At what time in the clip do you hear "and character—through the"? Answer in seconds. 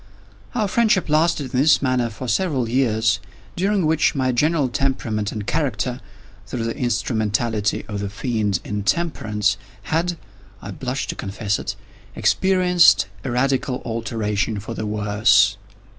5.31-6.75